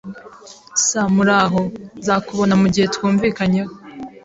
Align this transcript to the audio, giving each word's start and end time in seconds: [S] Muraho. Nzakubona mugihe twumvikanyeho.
[S] 0.85 0.87
Muraho. 1.15 1.61
Nzakubona 1.99 2.53
mugihe 2.61 2.87
twumvikanyeho. 2.95 3.73